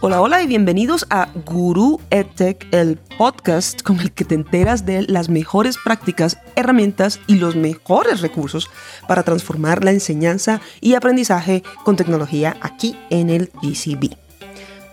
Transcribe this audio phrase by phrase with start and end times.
[0.00, 5.02] Hola, hola y bienvenidos a Guru EdTech, el podcast con el que te enteras de
[5.02, 8.68] las mejores prácticas, herramientas y los mejores recursos
[9.08, 14.14] para transformar la enseñanza y aprendizaje con tecnología aquí en el GCB.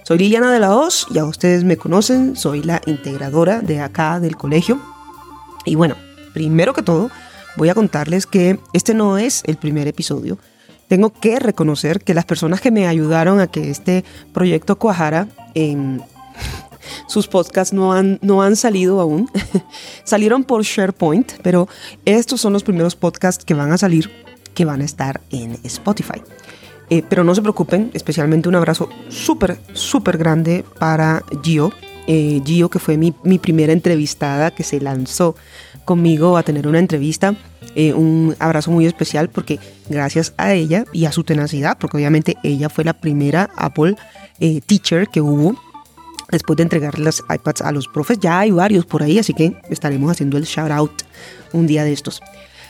[0.03, 4.37] Soy Liliana de la Hoz, ya ustedes me conocen, soy la integradora de acá del
[4.37, 4.79] colegio.
[5.65, 5.97] Y bueno,
[6.33, 7.11] primero que todo,
[7.57, 10.37] voy a contarles que este no es el primer episodio
[10.87, 16.01] tengo que reconocer que las personas que me ayudaron a que este proyecto cuajara, en
[17.07, 19.29] sus podcasts no han, no han salido aún.
[20.03, 21.67] Salieron por SharePoint, pero
[22.05, 24.11] estos son los primeros podcasts que van a salir,
[24.53, 26.21] que van a estar en Spotify.
[26.89, 31.71] Eh, pero no se preocupen, especialmente un abrazo súper, súper grande para Gio.
[32.07, 35.35] Eh, Gio, que fue mi, mi primera entrevistada, que se lanzó
[35.83, 37.35] conmigo a tener una entrevista.
[37.75, 42.37] Eh, un abrazo muy especial porque gracias a ella y a su tenacidad, porque obviamente
[42.43, 43.95] ella fue la primera Apple
[44.39, 45.55] eh, Teacher que hubo
[46.31, 48.19] después de entregar las iPads a los profes.
[48.19, 51.03] Ya hay varios por ahí, así que estaremos haciendo el shout out
[51.51, 52.21] un día de estos.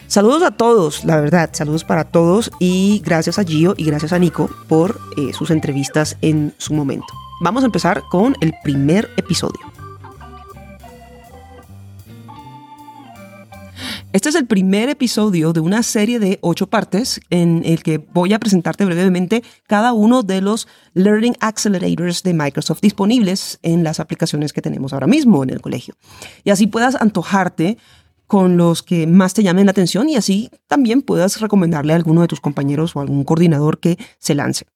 [0.08, 4.19] Saludos a todos, la verdad, saludos para todos y gracias a Gio y gracias a
[4.19, 7.08] Nico por eh, sus entrevistas en su momento.
[7.41, 9.72] Vamos a empezar con el primer episodio.
[14.14, 18.31] Este es el primer episodio de una serie de ocho partes en el que voy
[18.33, 24.53] a presentarte brevemente cada uno de los Learning Accelerators de Microsoft disponibles en las aplicaciones
[24.53, 25.95] que tenemos ahora mismo en el colegio.
[26.44, 27.80] Y así puedas antojarte
[28.28, 32.22] con los que más te llamen la atención y así también puedas recomendarle a alguno
[32.22, 34.67] de tus compañeros o algún coordinador que se lance.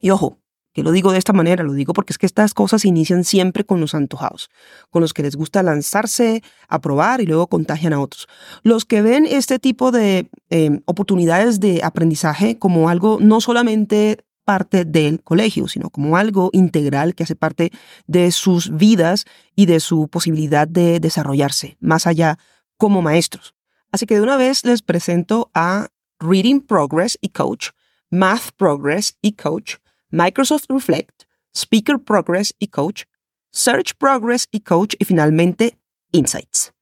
[0.00, 0.38] Y ojo,
[0.74, 3.64] que lo digo de esta manera, lo digo porque es que estas cosas inician siempre
[3.64, 4.50] con los antojados,
[4.90, 8.26] con los que les gusta lanzarse a probar y luego contagian a otros.
[8.62, 14.84] Los que ven este tipo de eh, oportunidades de aprendizaje como algo no solamente parte
[14.84, 17.70] del colegio, sino como algo integral que hace parte
[18.06, 22.38] de sus vidas y de su posibilidad de desarrollarse más allá
[22.76, 23.54] como maestros.
[23.92, 27.68] Así que de una vez les presento a Reading Progress y Coach,
[28.10, 29.76] Math Progress y Coach,
[30.14, 33.02] Microsoft Reflect, Speaker Progress y Coach,
[33.50, 35.76] Search Progress y Coach y finalmente
[36.12, 36.72] Insights.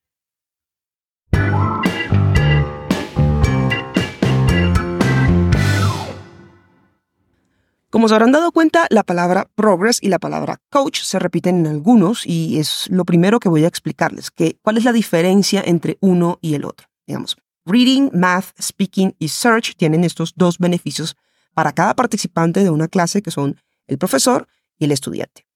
[7.88, 11.66] Como se habrán dado cuenta, la palabra progress y la palabra coach se repiten en
[11.66, 15.96] algunos y es lo primero que voy a explicarles, que cuál es la diferencia entre
[16.00, 16.86] uno y el otro.
[17.06, 21.16] Digamos, reading, math, speaking y search tienen estos dos beneficios
[21.54, 24.48] para cada participante de una clase que son el profesor
[24.78, 25.46] y el estudiante.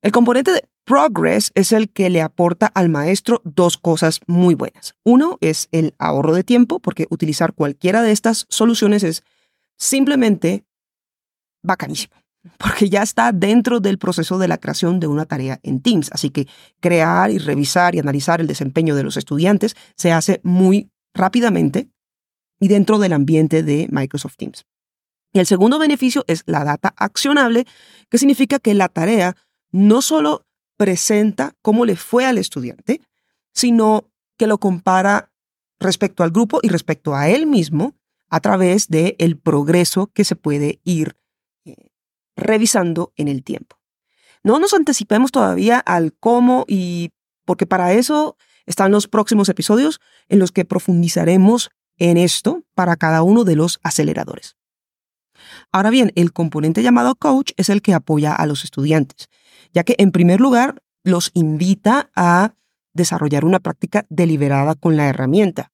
[0.00, 4.94] El componente de progress es el que le aporta al maestro dos cosas muy buenas.
[5.04, 9.22] Uno es el ahorro de tiempo, porque utilizar cualquiera de estas soluciones es
[9.76, 10.64] simplemente
[11.62, 12.14] bacanísimo,
[12.58, 16.10] porque ya está dentro del proceso de la creación de una tarea en Teams.
[16.12, 16.46] Así que
[16.80, 21.90] crear y revisar y analizar el desempeño de los estudiantes se hace muy rápidamente
[22.60, 24.64] y dentro del ambiente de Microsoft Teams.
[25.32, 27.66] Y el segundo beneficio es la data accionable,
[28.08, 29.36] que significa que la tarea
[29.70, 30.46] no solo
[30.76, 33.00] presenta cómo le fue al estudiante,
[33.52, 35.30] sino que lo compara
[35.78, 37.94] respecto al grupo y respecto a él mismo
[38.30, 41.16] a través del el progreso que se puede ir
[41.64, 41.74] eh,
[42.36, 43.76] revisando en el tiempo.
[44.42, 47.10] No nos anticipemos todavía al cómo y
[47.44, 53.22] porque para eso están los próximos episodios en los que profundizaremos en esto para cada
[53.22, 54.57] uno de los aceleradores.
[55.72, 59.28] Ahora bien, el componente llamado coach es el que apoya a los estudiantes,
[59.72, 62.54] ya que en primer lugar los invita a
[62.94, 65.70] desarrollar una práctica deliberada con la herramienta,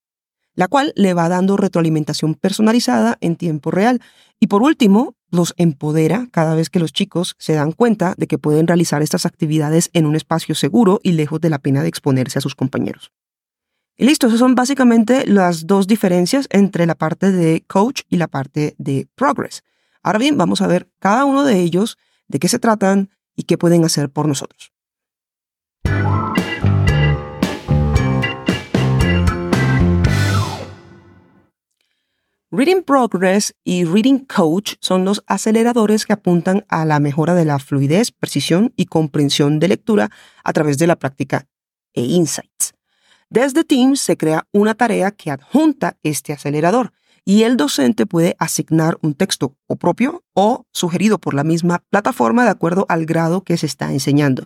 [0.54, 4.00] la cual le va dando retroalimentación personalizada en tiempo real.
[4.40, 8.38] Y por último, los empodera cada vez que los chicos se dan cuenta de que
[8.38, 12.38] pueden realizar estas actividades en un espacio seguro y lejos de la pena de exponerse
[12.38, 13.10] a sus compañeros.
[13.96, 18.28] Y listo, esas son básicamente las dos diferencias entre la parte de coach y la
[18.28, 19.62] parte de progress.
[20.04, 21.96] Ahora bien, vamos a ver cada uno de ellos,
[22.28, 24.70] de qué se tratan y qué pueden hacer por nosotros.
[32.50, 37.58] Reading Progress y Reading Coach son los aceleradores que apuntan a la mejora de la
[37.58, 40.10] fluidez, precisión y comprensión de lectura
[40.44, 41.48] a través de la práctica
[41.94, 42.74] e insights.
[43.30, 46.92] Desde Teams se crea una tarea que adjunta este acelerador
[47.24, 52.44] y el docente puede asignar un texto o propio o sugerido por la misma plataforma
[52.44, 54.44] de acuerdo al grado que se está enseñando.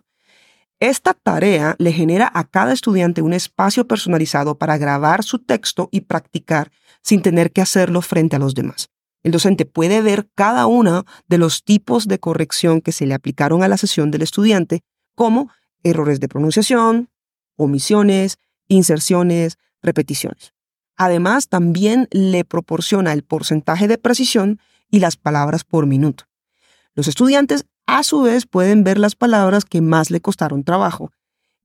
[0.81, 6.03] Esta tarea le genera a cada estudiante un espacio personalizado para grabar su texto y
[6.03, 6.71] practicar
[7.03, 8.89] sin tener que hacerlo frente a los demás.
[9.25, 13.65] El docente puede ver cada uno de los tipos de corrección que se le aplicaron
[13.65, 14.83] a la sesión del estudiante,
[15.17, 15.51] como
[15.83, 17.11] errores de pronunciación,
[17.57, 18.39] omisiones,
[18.69, 20.53] inserciones, repeticiones.
[20.99, 24.61] Además, también le proporciona el porcentaje de precisión
[24.91, 26.25] y las palabras por minuto.
[26.95, 31.13] Los estudiantes, a su vez, pueden ver las palabras que más le costaron trabajo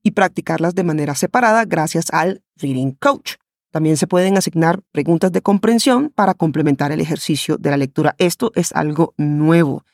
[0.04, 3.34] y practicarlas de manera separada gracias al Reading Coach.
[3.72, 8.14] También se pueden asignar preguntas de comprensión para complementar el ejercicio de la lectura.
[8.18, 9.84] Esto es algo nuevo.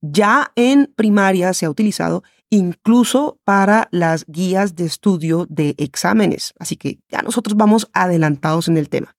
[0.00, 6.76] Ya en primaria se ha utilizado incluso para las guías de estudio de exámenes, así
[6.76, 9.16] que ya nosotros vamos adelantados en el tema.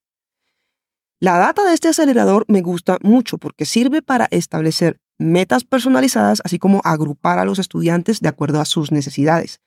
[1.20, 6.60] La data de este acelerador me gusta mucho porque sirve para establecer metas personalizadas, así
[6.60, 9.60] como agrupar a los estudiantes de acuerdo a sus necesidades.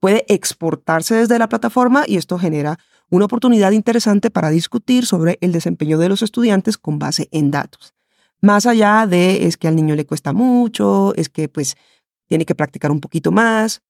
[0.00, 2.78] Puede exportarse desde la plataforma y esto genera
[3.10, 7.94] una oportunidad interesante para discutir sobre el desempeño de los estudiantes con base en datos.
[8.40, 11.76] Más allá de es que al niño le cuesta mucho, es que pues
[12.26, 13.82] tiene que practicar un poquito más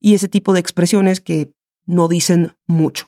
[0.00, 1.52] y ese tipo de expresiones que
[1.86, 3.06] no dicen mucho.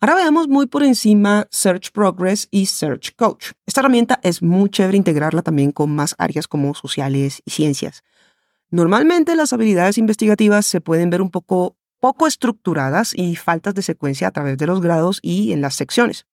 [0.00, 3.52] Ahora veamos muy por encima Search Progress y Search Coach.
[3.66, 8.02] Esta herramienta es muy chévere integrarla también con más áreas como sociales y ciencias.
[8.68, 14.26] Normalmente las habilidades investigativas se pueden ver un poco poco estructuradas y faltas de secuencia
[14.26, 16.26] a través de los grados y en las secciones.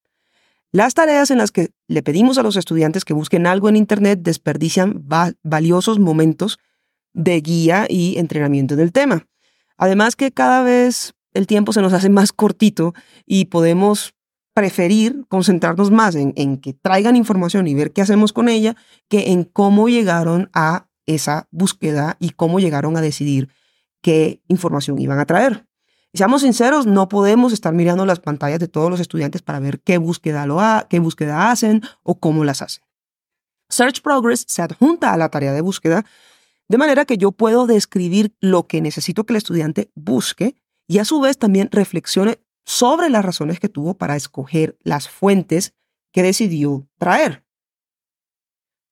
[0.72, 4.20] Las tareas en las que le pedimos a los estudiantes que busquen algo en Internet
[4.22, 5.04] desperdician
[5.42, 6.60] valiosos momentos
[7.14, 9.26] de guía y entrenamiento del tema.
[9.78, 12.94] Además que cada vez el tiempo se nos hace más cortito
[13.26, 14.14] y podemos
[14.54, 18.76] preferir concentrarnos más en, en que traigan información y ver qué hacemos con ella
[19.08, 23.50] que en cómo llegaron a esa búsqueda y cómo llegaron a decidir
[24.02, 25.69] qué información iban a traer.
[26.14, 29.98] Seamos sinceros, no podemos estar mirando las pantallas de todos los estudiantes para ver qué
[29.98, 30.60] búsqueda, lo
[30.90, 32.84] qué búsqueda hacen o cómo las hacen.
[33.70, 36.06] Search Progress se adjunta a la tarea de búsqueda
[36.68, 40.56] de manera que yo puedo describir lo que necesito que el estudiante busque
[40.88, 45.74] y a su vez también reflexione sobre las razones que tuvo para escoger las fuentes
[46.12, 47.44] que decidió traer.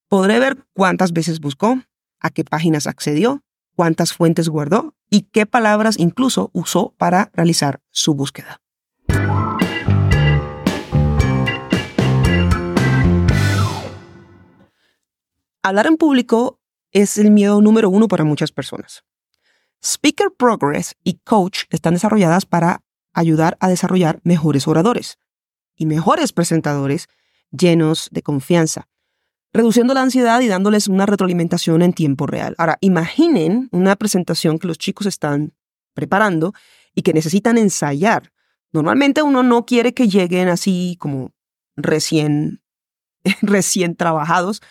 [0.08, 1.80] Podré ver cuántas veces buscó,
[2.20, 3.44] a qué páginas accedió,
[3.78, 8.60] cuántas fuentes guardó y qué palabras incluso usó para realizar su búsqueda.
[15.62, 16.58] Hablar en público
[16.90, 19.04] es el miedo número uno para muchas personas.
[19.80, 22.82] Speaker Progress y Coach están desarrolladas para
[23.12, 25.20] ayudar a desarrollar mejores oradores
[25.76, 27.06] y mejores presentadores
[27.52, 28.88] llenos de confianza,
[29.52, 32.54] reduciendo la ansiedad y dándoles una retroalimentación en tiempo real.
[32.58, 35.54] Ahora, imaginen una presentación que los chicos están
[35.94, 36.52] preparando
[36.94, 38.32] y que necesitan ensayar.
[38.72, 41.32] Normalmente uno no quiere que lleguen así como
[41.76, 42.62] recién,
[43.42, 44.62] recién trabajados,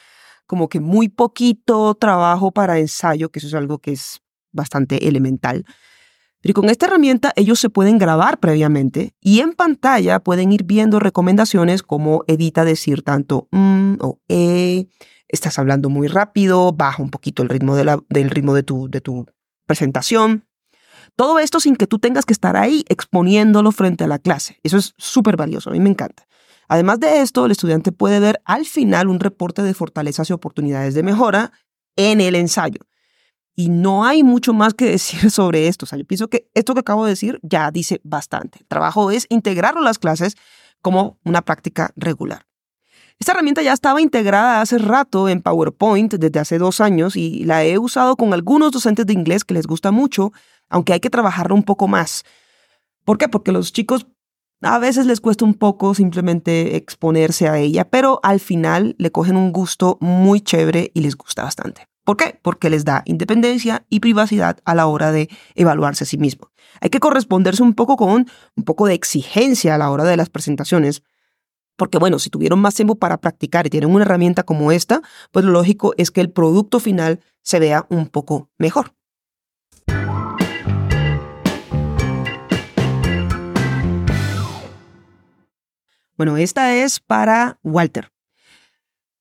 [0.46, 4.22] como que muy poquito trabajo para ensayo, que eso es algo que es
[4.52, 5.66] bastante elemental.
[6.48, 10.98] Pero con esta herramienta ellos se pueden grabar previamente y en pantalla pueden ir viendo
[10.98, 14.88] recomendaciones como evita decir tanto mm o e,
[15.28, 19.02] estás hablando muy rápido, baja un poquito el ritmo, de del ritmo de, tu, de
[19.02, 19.26] tu
[19.66, 20.46] presentación.
[21.18, 24.62] Todo esto sin que tú tengas que estar ahí exponiéndolo frente a la clase.
[24.64, 26.30] Eso es súper valioso, a mí me encanta.
[26.70, 30.94] Además de esto, el estudiante puede ver al final un reporte de fortalezas y oportunidades
[30.94, 31.52] de mejora
[31.98, 32.80] en el ensayo.
[33.60, 35.86] Y no hay mucho más que decir sobre esto.
[35.86, 38.60] O sea, yo pienso que esto que acabo de decir ya dice bastante.
[38.62, 40.38] El trabajo es integrarlo las clases
[40.82, 42.46] como una práctica regular.
[43.20, 47.66] Esta herramienta ya estaba integrada hace rato en PowerPoint desde hace dos años y la
[47.66, 50.32] he usado con algunos docentes de inglés que les gusta mucho,
[50.70, 52.26] aunque hay que trabajarlo un poco más.
[53.06, 53.28] ¿Por qué?
[53.28, 54.06] Porque los chicos
[54.62, 59.36] a veces les cuesta un poco simplemente exponerse a ella, pero al final le cogen
[59.36, 61.88] un gusto muy chévere y les gusta bastante.
[62.08, 62.40] ¿Por qué?
[62.42, 66.52] Porque les da independencia y privacidad a la hora de evaluarse a sí mismo.
[66.80, 70.30] Hay que corresponderse un poco con un poco de exigencia a la hora de las
[70.30, 71.04] presentaciones,
[71.76, 75.02] porque bueno, si tuvieron más tiempo para practicar y tienen una herramienta como esta,
[75.34, 78.94] pues lo lógico es que el producto final se vea un poco mejor.
[86.16, 88.14] Bueno, esta es para Walter.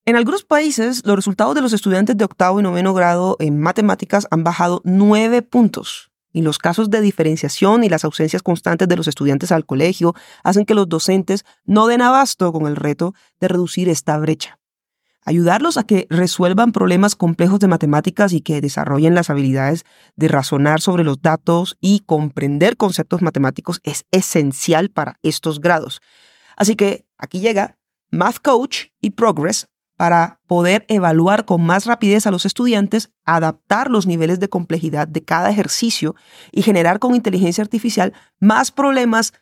[0.08, 4.28] En algunos países, los resultados de los estudiantes de octavo y noveno grado en matemáticas
[4.30, 6.12] han bajado nueve puntos.
[6.32, 10.64] Y los casos de diferenciación y las ausencias constantes de los estudiantes al colegio hacen
[10.64, 14.60] que los docentes no den abasto con el reto de reducir esta brecha.
[15.25, 19.84] ayudarlos a que resuelvan problemas complejos de matemáticas y que desarrollen las habilidades
[20.14, 26.00] de razonar sobre los datos y comprender conceptos matemáticos es esencial para estos grados.
[26.56, 27.76] Así que aquí llega
[28.12, 34.06] Math Coach y Progress para poder evaluar con más rapidez a los estudiantes, adaptar los
[34.06, 36.14] niveles de complejidad de cada ejercicio
[36.52, 39.32] y generar con inteligencia artificial más problemas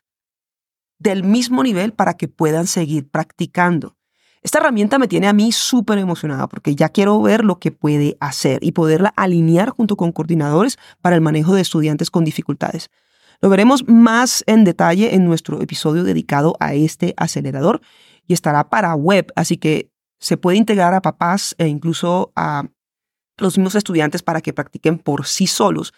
[0.99, 3.97] del mismo nivel para que puedan seguir practicando.
[4.43, 8.17] Esta herramienta me tiene a mí súper emocionada porque ya quiero ver lo que puede
[8.21, 12.91] hacer y poderla alinear junto con coordinadores para el manejo de estudiantes con dificultades.
[13.41, 17.81] Lo veremos más en detalle en nuestro episodio dedicado a este acelerador
[18.27, 19.94] y estará para web, así que
[20.25, 22.65] se puede integrar a papás e incluso a
[23.37, 25.93] los mismos estudiantes para que practiquen por sí solos.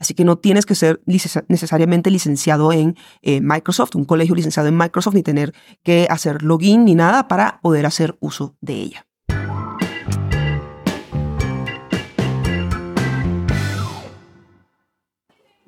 [0.00, 4.76] Así que no tienes que ser necesariamente licenciado en eh, Microsoft, un colegio licenciado en
[4.76, 5.54] Microsoft, ni tener
[5.84, 9.07] que hacer login ni nada para poder hacer uso de ella.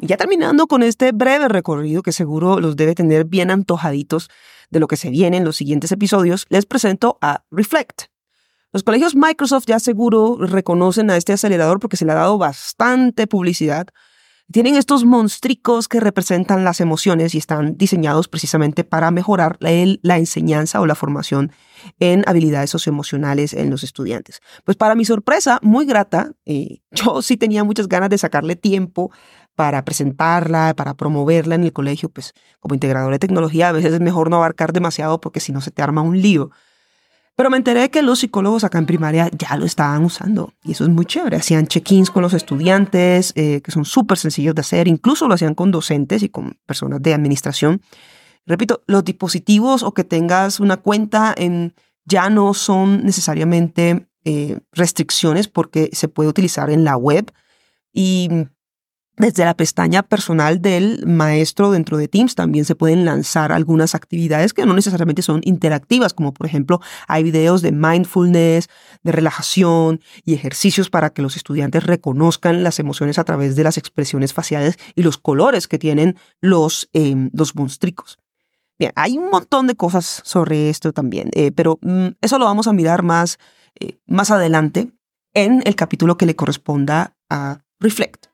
[0.01, 4.31] Ya terminando con este breve recorrido que seguro los debe tener bien antojaditos
[4.71, 8.05] de lo que se viene en los siguientes episodios, les presento a Reflect.
[8.73, 13.27] Los colegios Microsoft ya seguro reconocen a este acelerador porque se le ha dado bastante
[13.27, 13.89] publicidad.
[14.53, 20.81] Tienen estos monstricos que representan las emociones y están diseñados precisamente para mejorar la, enseñanza
[20.81, 21.53] o la formación
[22.01, 24.41] en habilidades socioemocionales en los estudiantes.
[24.65, 29.11] Pues para mi sorpresa, muy grata, eh, yo sí tenía muchas ganas de sacarle tiempo
[29.61, 34.01] para presentarla, para promoverla en el colegio, pues como integrador de tecnología a veces es
[34.01, 36.51] mejor no abarcar demasiado porque si no se te arma un lío.
[37.37, 40.85] Pero me enteré que los psicólogos acá en primaria ya lo estaban usando y eso
[40.85, 41.37] es muy chévere.
[41.37, 45.55] Hacían check-ins con los estudiantes, eh, que son súper sencillos de hacer, incluso lo hacían
[45.55, 47.83] con docentes y con personas de administración.
[48.47, 51.75] Repito, los dispositivos o que tengas una cuenta en,
[52.07, 57.31] ya no son necesariamente eh, restricciones porque se puede utilizar en la web
[57.93, 58.31] y
[59.17, 64.55] desde la pestaña personal del maestro dentro de Teams también se pueden lanzar algunas actividades
[64.55, 68.69] que no necesariamente son interactivas, como por ejemplo hay videos de mindfulness,
[69.03, 73.77] de relajación y ejercicios para que los estudiantes reconozcan las emociones a través de las
[73.77, 78.19] expresiones faciales y los colores que tienen los, eh, los monstricos.
[78.79, 82.67] Bien, hay un montón de cosas sobre esto también, eh, pero mm, eso lo vamos
[82.67, 83.39] a mirar más,
[83.79, 84.91] eh, más adelante
[85.35, 88.30] en el capítulo que le corresponda a Reflect.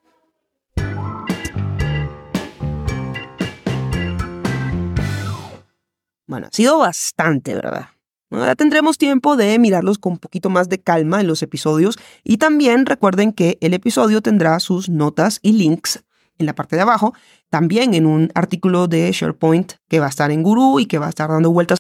[6.27, 7.89] Bueno, ha sido bastante, ¿verdad?
[8.31, 12.39] Ahora tendremos tiempo de mirarlos con un poquito más de calma en los episodios y
[12.39, 16.03] también recuerden que el episodio tendrá sus notas y links
[16.39, 17.15] en la parte de abajo,
[17.49, 21.07] también en un artículo de SharePoint que va a estar en Guru y que va
[21.07, 21.79] a estar dando vueltas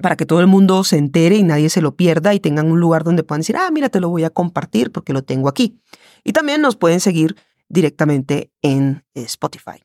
[0.00, 2.78] para que todo el mundo se entere y nadie se lo pierda y tengan un
[2.78, 5.80] lugar donde puedan decir, ah, mira, te lo voy a compartir porque lo tengo aquí.
[6.22, 7.36] Y también nos pueden seguir
[7.68, 9.84] directamente en Spotify.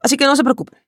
[0.00, 0.85] Así que no se preocupen.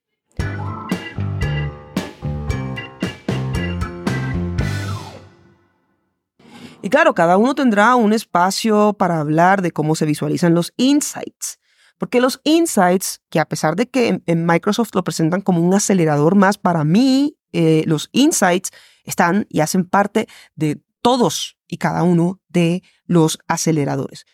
[6.81, 11.59] Y claro, cada uno tendrá un espacio para hablar de cómo se visualizan los insights.
[11.99, 16.37] Porque los insights, que a pesar de que en, Microsoft lo presentan como un acelerador
[16.37, 18.71] más, para mí eh, los insights
[19.05, 24.25] están y hacen parte de todos y cada uno de los aceleradores.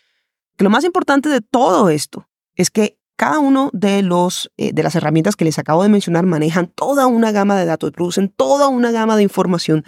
[0.59, 4.93] Lo más importante de todo esto es que cada uno de, los, eh, de las
[4.95, 8.91] herramientas que les acabo de mencionar manejan toda una gama de datos, producen toda una
[8.91, 9.83] gama de información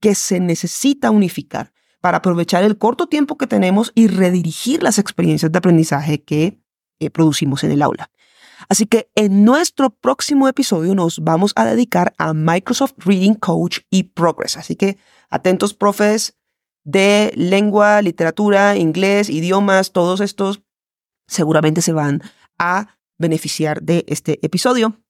[0.00, 1.73] que se necesita unificar
[2.04, 6.60] para aprovechar el corto tiempo que tenemos y redirigir las experiencias de aprendizaje que
[7.00, 8.10] eh, producimos en el aula.
[8.68, 14.02] Así que en nuestro próximo episodio nos vamos a dedicar a Microsoft Reading Coach y
[14.02, 14.58] Progress.
[14.58, 14.98] Así que
[15.30, 16.36] atentos, profes
[16.82, 20.60] de lengua, literatura, inglés, idiomas, todos estos
[21.26, 22.20] seguramente se van
[22.58, 25.00] a beneficiar de este episodio.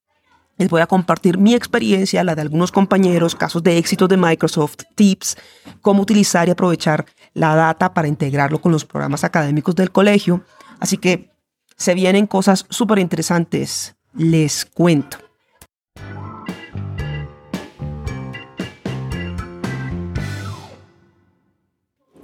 [0.57, 4.83] Les voy a compartir mi experiencia, la de algunos compañeros, casos de éxito de Microsoft,
[4.95, 5.35] tips,
[5.81, 10.45] cómo utilizar y aprovechar la data para integrarlo con los programas académicos del colegio.
[10.79, 11.29] Así que
[11.75, 15.17] se vienen cosas súper interesantes, les cuento.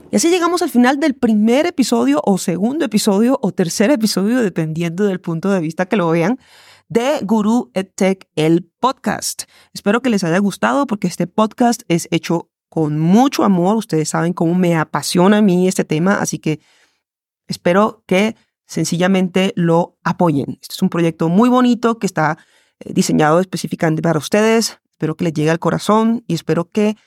[0.09, 5.03] Y así llegamos al final del primer episodio o segundo episodio o tercer episodio, dependiendo
[5.05, 6.39] del punto de vista que lo vean
[6.91, 9.43] de Guru EdTech, el podcast.
[9.73, 13.77] Espero que les haya gustado porque este podcast es hecho con mucho amor.
[13.77, 16.59] Ustedes saben cómo me apasiona a mí este tema, así que
[17.47, 20.59] espero que sencillamente lo apoyen.
[20.61, 22.37] Este es un proyecto muy bonito que está
[22.81, 24.79] eh, diseñado específicamente para ustedes.
[24.91, 26.97] Espero que les llegue al corazón y espero que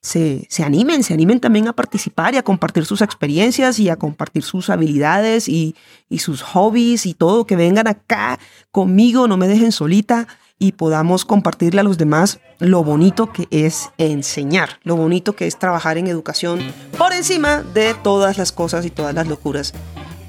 [0.00, 3.96] se, se, animen, se animen también a participar y a compartir sus experiencias y a
[3.96, 5.74] compartir sus habilidades y,
[6.08, 8.38] y sus hobbies y todo, que vengan acá
[8.70, 10.28] conmigo, no me dejen solita
[10.58, 15.58] y podamos compartirle a los demás lo bonito que es enseñar, lo bonito que es
[15.58, 16.60] trabajar en educación
[16.96, 19.72] por encima de todas las cosas y todas las locuras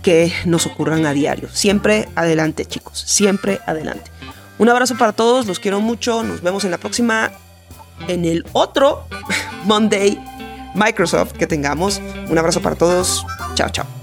[0.03, 1.49] que nos ocurran a diario.
[1.51, 4.11] Siempre adelante chicos, siempre adelante.
[4.59, 7.31] Un abrazo para todos, los quiero mucho, nos vemos en la próxima,
[8.07, 9.05] en el otro
[9.65, 10.19] Monday
[10.73, 12.01] Microsoft que tengamos.
[12.29, 13.25] Un abrazo para todos,
[13.55, 13.98] chao chao.